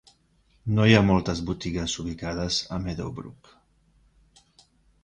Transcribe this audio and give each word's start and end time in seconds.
No 0.77 0.87
hi 0.91 0.95
ha 0.95 1.01
moltes 1.09 1.43
botigues 1.51 1.95
ubicades 2.05 2.59
a 2.77 2.81
Meadowbrook. 2.87 3.55